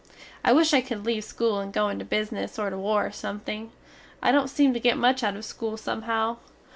[0.43, 3.71] I wish I cood leve school and go into bizness or to war or something.
[4.19, 6.37] I dont seem to get much out of school somehow.